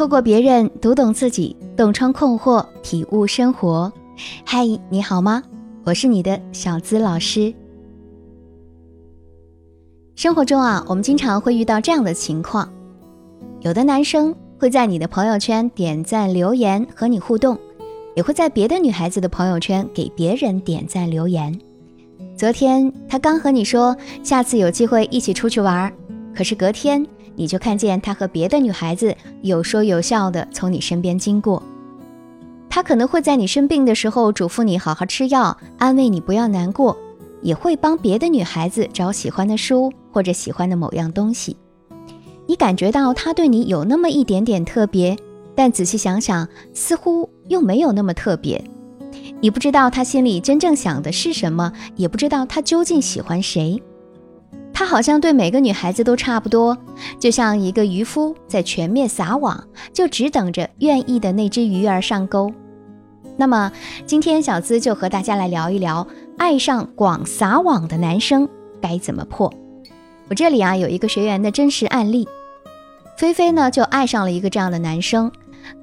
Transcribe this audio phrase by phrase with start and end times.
[0.00, 3.92] 透过别人读懂自己，洞穿困惑，体悟生活。
[4.46, 5.42] 嗨，你好吗？
[5.84, 7.52] 我是你的小资老师。
[10.14, 12.66] 生活中啊，我们经常会遇到这样的情况：
[13.60, 17.58] 有的男生会在你的朋友圈点赞留言和你互动，
[18.16, 21.60] 也会在别的女孩子的朋友圈给别人点赞留言。
[22.38, 25.92] 昨天他刚和你说下次有机会一起出去玩，
[26.34, 27.06] 可是隔天。
[27.40, 31.62] 你就看见他和别的女孩子有说有笑的从你身边经过，
[32.68, 36.94] 他可能会在你生病的时候嘱咐你好好吃药，安慰你不要难过，
[37.40, 41.56] 也会帮别的女孩子找喜欢的书或者喜欢的某样东西。
[42.46, 45.16] 你感觉到他对你有那么一点点特别，
[45.54, 48.62] 但仔细想想，似乎又没有那么特别。
[49.40, 53.82] 你不知道他心里真正想的是什么，也不知道他究竟喜欢谁。
[54.80, 56.74] 他好像对每个女孩子都差不多，
[57.18, 59.62] 就像一个渔夫在全面撒网，
[59.92, 62.50] 就只等着愿意的那只鱼儿上钩。
[63.36, 63.70] 那么
[64.06, 68.48] 今天小资就和大家来聊一聊，爱上广撒网的男生
[68.80, 69.52] 该怎么破。
[70.30, 72.26] 我这里啊有一个学员的真实案例，
[73.18, 75.30] 菲菲呢就爱上了一个这样的男生。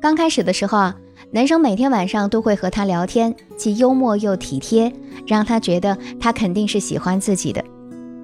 [0.00, 0.96] 刚开始的时候啊，
[1.32, 4.90] 男生每天晚上都会和她聊天，既幽默又体贴，
[5.26, 7.62] 让她觉得他肯定是喜欢自己的。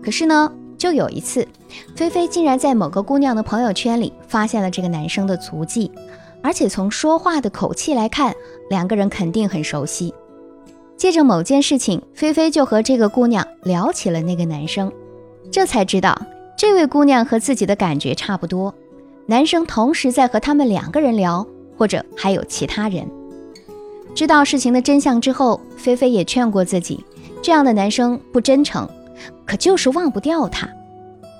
[0.00, 0.52] 可是呢。
[0.80, 1.46] 就有一次，
[1.94, 5.92] 菲菲竟然在某个姑娘的朋友圈里发现了这个男生的足迹，
[6.42, 8.34] 而且从说话的口气来看，
[8.70, 10.14] 两个人肯定很熟悉。
[10.96, 14.90] 借着某件事情，菲菲就和这个姑娘聊起了那个男生，
[15.52, 16.18] 这才知道
[16.56, 18.74] 这位姑娘和自己的感觉差不多，
[19.26, 23.06] 男生同时在和他们两个人聊，或者还有其他人。
[24.14, 27.04] 知道事情的真相之后，菲菲也劝过自己，
[27.42, 28.88] 这样的男生不真诚。
[29.50, 30.70] 可就是忘不掉他，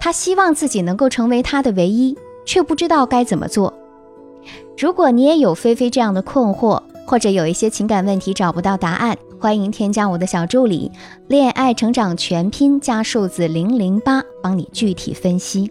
[0.01, 3.73] 他希望自己能够成为他的唯一，却不知道该怎么做。
[4.77, 10.91] 如果你也有菲菲这样的困惑，或者有一些情感问题找不到答案，欢迎添加我的小助理
[11.29, 15.71] “恋爱成长全拼”加数字零零八，帮你具体分析。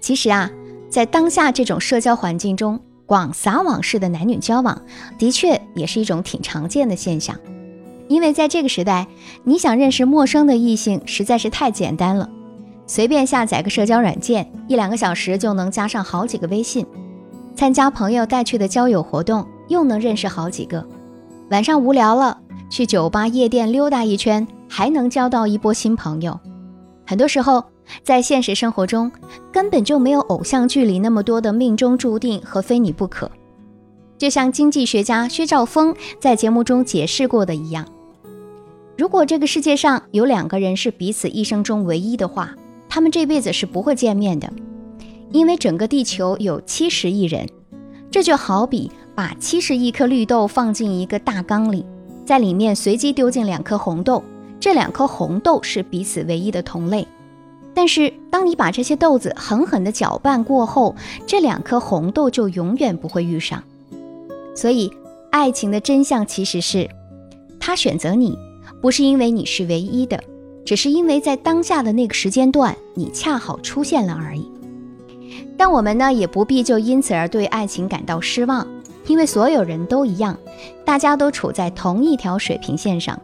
[0.00, 0.50] 其实啊，
[0.88, 4.82] 在当下这种社交环境中，广撒网式的男女交往，
[5.16, 7.36] 的确也是一种挺常见的现象。
[8.10, 9.06] 因为在这个时代，
[9.44, 12.28] 你想认识陌生的异性实在是太简单了，
[12.84, 16.84] 随便下载个社交软件，一两个小时就能加上好几个微信；
[17.54, 20.82] 参加朋友带去的交友活动，又能认识好几个；
[21.50, 22.36] 晚上无聊了，
[22.68, 26.36] 去酒吧、夜店溜达一圈，还能交到一波新朋友。
[27.06, 27.62] 很多时候，
[28.02, 29.12] 在现实生活中，
[29.52, 33.30] 根本就没有偶像剧里那么多的命中注定和非你不可。
[34.18, 37.86] 就像经济学家薛兆丰在节目中解释过的一样。
[39.00, 42.54] 如果这个世界上有两个人是彼此一生中唯一的话，
[42.86, 44.52] 他们这辈子是不会见面的，
[45.32, 47.48] 因为整个地球有七十亿人，
[48.10, 51.86] 这就好比把七十亿颗绿豆放进一个大缸里，
[52.26, 54.22] 在里面随机丢进两颗红豆，
[54.60, 57.08] 这两颗红豆是彼此唯一的同类，
[57.72, 60.94] 但是当你把这些豆子狠狠地搅拌过后，
[61.26, 63.64] 这两颗红豆就永远不会遇上。
[64.54, 64.92] 所以，
[65.30, 66.86] 爱情的真相其实是，
[67.58, 68.36] 他选择你。
[68.80, 70.22] 不是因为你是唯一的，
[70.64, 74.50] 只是因为在当下的那个时间段，你恰好出现了而已。
[75.56, 78.66] 但我们呢，也不必就因此而对爱情感到失望，
[79.06, 80.38] 因为所有人都一样，
[80.84, 83.20] 大家都处在同一条水平线上。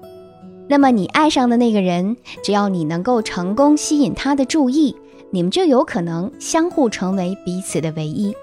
[0.69, 4.95] 那么你爱上的那个人，只要你能够成功吸引他的注意，
[5.31, 8.35] 你们就有可能相互成为彼此的唯一。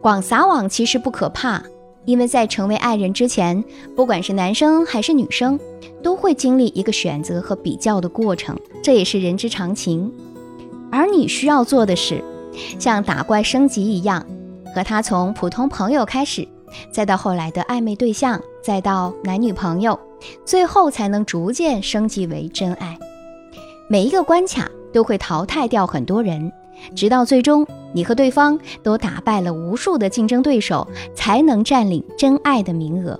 [0.00, 1.62] 广撒网其实不可怕。
[2.04, 3.62] 因为在成为爱人之前，
[3.96, 5.58] 不管是男生还是女生，
[6.02, 10.12] 都会经历一个选择和比较的过程，这也是人之常情。
[10.90, 12.22] 而你需要做的是，
[12.78, 14.24] 像打怪升级一样，
[14.74, 16.46] 和他从普通朋友开始，
[16.90, 19.98] 再到后来的暧昧对象，再到男女朋友，
[20.44, 22.98] 最后才能逐渐升级为真爱。
[23.88, 26.52] 每一个关卡都会淘汰掉很多人。
[26.94, 33.18] 直到最终，你和对方都打败了无数的竞争对手，才能占领真爱的名额。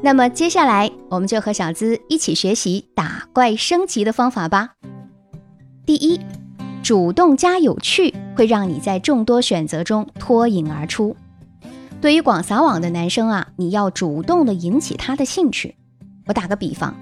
[0.00, 4.72] 那么接下来，我们就和小资一起学习打怪升级的方法吧。
[5.86, 6.20] 第一，
[6.82, 11.16] 主动加有趣，会让你在众多选择中脱颖而出。
[12.00, 15.76] 对于广撒网的男生啊，你要主动的引起他的兴趣。
[16.26, 16.94] 我打个比方，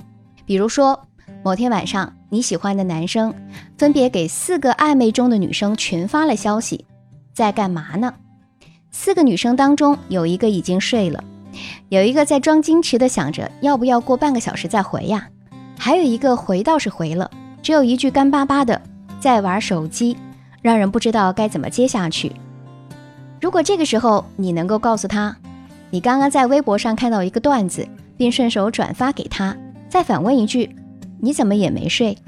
[0.47, 1.09] 比如说。
[1.45, 3.35] 某天晚上，你喜欢的男生
[3.77, 6.87] 分别给四个暧昧中的女生群发了消息，
[7.35, 8.15] 在干嘛呢？
[8.93, 11.25] 四个女生当中，有一个已经睡了，
[11.89, 15.29] 有一个在装矜持的想着要不要过半个小时再回呀，
[15.77, 17.29] 还有一个回倒是回了，
[17.61, 18.81] 只有一句干巴巴的
[19.19, 20.17] 在玩手机，
[20.61, 22.31] 让人不知道该怎么接下去。
[23.41, 25.37] 如果这个时候你能够告诉他，
[25.91, 27.85] 你刚刚在微博上看到一个段子，
[28.17, 29.57] 并顺手转发给他，
[29.89, 30.77] 再反问一句
[31.23, 32.19] ：“你怎么也没睡？”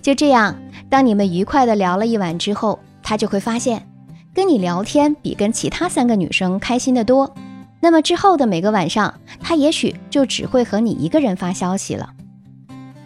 [0.00, 0.56] 就这样，
[0.88, 3.86] 当你们愉快的聊了一晚之后，他就会发现，
[4.32, 7.34] 跟你聊天比跟其他三个女生开心的多。
[7.80, 12.10] 那么之后的每个晚上，他也许就只会和你一个人发消息了。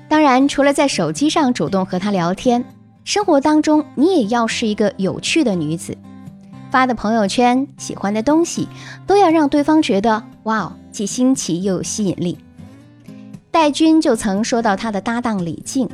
[0.09, 2.65] 当然，除了在手机上主动和他聊天，
[3.05, 5.97] 生活当中你也要是一个有趣的女子。
[6.71, 8.69] 发的朋友圈、喜欢的东西，
[9.07, 12.39] 都要让对方觉得哇哦，既新奇又有吸引力。
[13.51, 15.89] 戴军就曾说到他的搭档李静，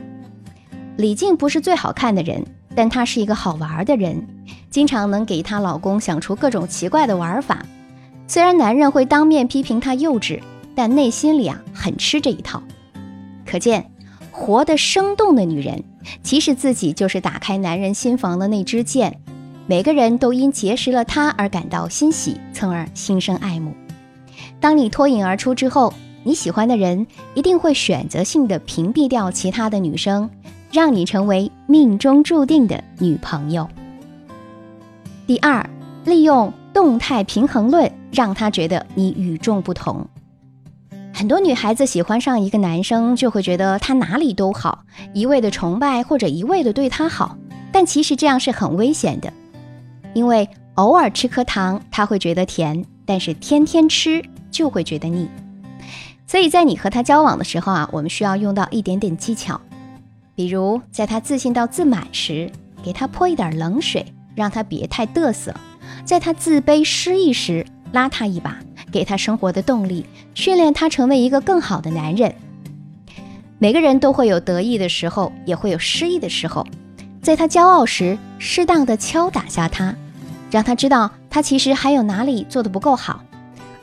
[0.96, 4.26] 李静不是最好看的人，但她是一个好玩的人，
[4.70, 7.64] 经常能给她老公想出各种奇怪的玩法。
[8.26, 10.40] 虽然男人会当面批评她幼稚，
[10.74, 12.62] 但内心里啊很吃这一套。
[13.46, 13.90] 可见，
[14.30, 15.84] 活得生动的女人，
[16.22, 19.20] 其实自己就是打开男人心房的那支箭。
[19.66, 23.74] 每个人都因结识了她而感到欣喜，从而心生爱慕。
[24.60, 25.94] 当你脱颖而出之后，
[26.26, 30.30] 你喜欢的人一定会选择性的屏蔽掉其他的女生，
[30.72, 33.68] 让你成为命中注定的女朋友。
[35.26, 35.68] 第二，
[36.06, 40.06] 利用动态平衡论，让他觉得你与众不同。
[41.12, 47.36] 很多女孩子喜欢上一个男生，就会觉得他哪里都好，一味的崇拜或者一味的对他好，
[47.70, 49.30] 但其实这样是很危险的。
[50.14, 55.28] 因为偶尔吃颗糖，他会觉得甜，但是天天吃就会觉得腻。
[56.26, 59.60] 所以在你和他交往的时候啊，我们需要用到一点点技巧，
[60.34, 62.50] 比如在他自信到自满时，
[62.82, 64.04] 给他泼一点冷水，
[64.34, 65.52] 让他别太嘚瑟；
[66.04, 68.58] 在他自卑失意时，拉他一把，
[68.90, 72.34] 给他生活的动力，训练他成为一个更好的男人。
[73.58, 76.66] 每个人都会有得意的时候，也会有失意的时候，
[77.22, 79.94] 在他骄傲时，适当的敲打下他。
[80.50, 83.20] 让他知道他其实还有哪里做的不够好，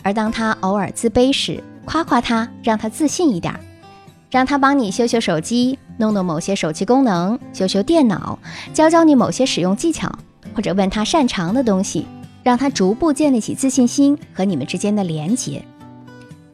[0.03, 3.53] 而当他偶尔自卑时，夸夸他，让他自信一点，
[4.29, 8.37] 让他帮你修修手机，弄弄某些手机功能，修修电脑，
[8.73, 10.11] 教教你某些使用技巧，
[10.55, 12.05] 或者问他擅长的东西，
[12.43, 15.63] 让他逐步建立起自信心和你们之间的连结。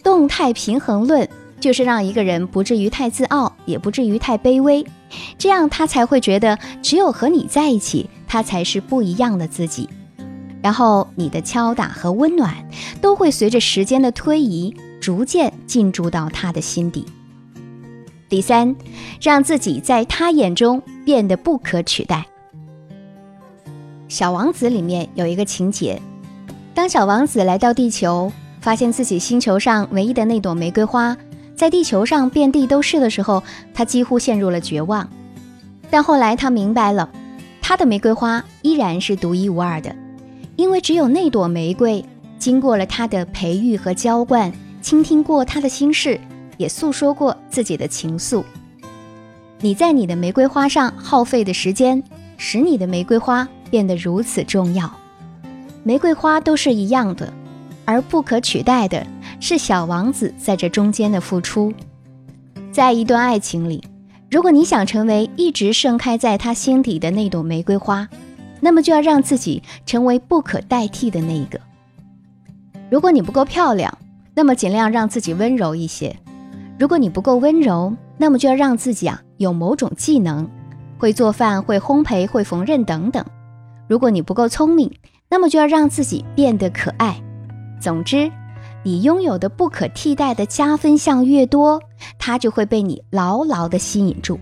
[0.03, 1.27] 动态平衡论
[1.59, 4.85] 就是让一个人不至于太自傲，也不至于太卑微，
[5.37, 9.89] 这样他才会觉得只有和你在一起，他才是不一样的自己。
[10.61, 12.53] 然后你的敲打和温暖
[13.01, 14.75] 都会随着时间的推移，
[15.07, 17.05] 逐渐进驻到他的心底。
[18.27, 18.75] 第三，
[19.21, 22.25] 让自己在他眼中变得不可取代。
[24.09, 26.01] 小王子里面有一个情节，
[26.73, 31.15] 当小王子来到地球，发现自己星球上唯一的那朵玫瑰花
[31.55, 33.41] 在地球上遍地都是的时候，
[33.73, 35.09] 他几乎陷入了绝望。
[35.89, 37.09] 但后来他明白了，
[37.61, 39.95] 他的玫瑰花依然是独一无二的。
[40.57, 42.03] 因为只有那朵玫瑰，
[42.37, 44.51] 经过了他的培育和浇灌，
[44.87, 46.17] 倾听过他的心事，
[46.55, 48.41] 也诉说过自己的情愫。
[49.59, 52.01] 你在你的玫瑰花上耗费的时间，
[52.37, 54.89] 使你的玫瑰花变得如此重要。
[55.83, 57.33] 玫瑰花都是一样的，
[57.83, 59.05] 而不可取代的
[59.41, 61.73] 是小王子在这中间的付出。
[62.71, 63.83] 在一段爱情里，
[64.31, 68.07] 如果你想成为一直盛开在他心底的那朵玫瑰花。
[68.61, 71.59] 那么就要让自己成为不可代替的那一个。
[72.89, 73.97] 如果你不够漂亮，
[74.37, 76.15] 那么尽量让自己温柔一些；
[76.77, 80.47] 如果你不够温柔，那么就要让自己啊有某种技能，
[80.99, 83.25] 会做饭、会烘焙、会缝纫等等。
[83.87, 84.93] 如果你不够聪明，
[85.27, 87.19] 那么就要让自己变得可爱。
[87.81, 88.31] 总之，
[88.83, 91.81] 你拥有的不可替代的加分项越多，
[92.19, 94.39] 他就会被你牢牢的吸引住。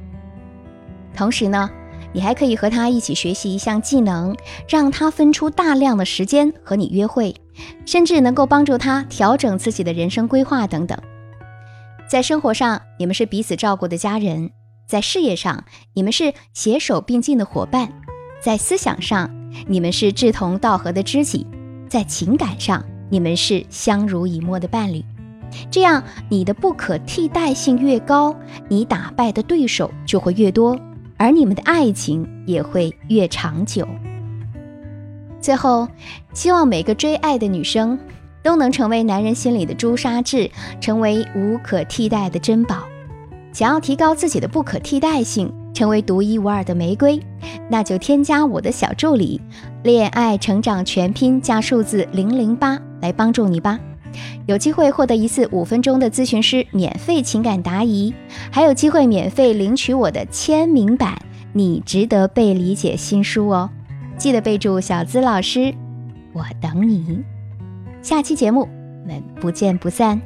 [1.15, 1.69] 同时呢。
[2.13, 4.33] 你还可以和他一起学习一项技能，
[4.69, 7.35] 让他分出大量的时间和你约会，
[7.85, 10.97] 甚至能够帮助他调整自己的人生规划等等。
[12.07, 14.49] 在生活上，你们是彼此照顾的家人；
[14.87, 17.87] 在事业上，你们是携手并进的伙伴；
[18.41, 19.29] 在思想上，
[19.67, 21.45] 你们是志同道合的知己；
[21.89, 25.03] 在情感上，你们是相濡以沫的伴侣。
[25.71, 28.35] 这样，你的不可替代性越高，
[28.67, 30.79] 你打败的对手就会越多。
[31.17, 33.87] 而你们的爱情也会越长久。
[35.45, 35.87] 最后，
[36.33, 37.99] 希望每个追爱的女生
[38.41, 40.49] 都能成为男人心里的朱砂痣，
[40.81, 42.77] 成为无可替代的珍宝。
[43.53, 47.21] 想要提高自己的不可替代性，成为独一无二的玫瑰，
[47.69, 49.39] 那就添加我的小助理
[49.85, 53.79] “恋爱成长全拼”加数字零零八来帮助你吧。
[54.47, 58.11] 有机会获得一次五分钟的咨询师免费情感答疑，
[58.49, 61.13] 还有机会免费领取我的签名版
[61.53, 63.69] 《你值得被理解》新书哦！
[64.17, 65.73] 记得备注小资老师。
[66.33, 67.23] 我等你。
[68.01, 70.21] 下期节目，我们不见不散。